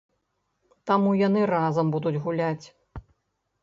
Таму 0.93 1.13
яны 1.27 1.45
разам 1.53 1.95
будуць 1.99 2.17
гуляць. 2.27 2.65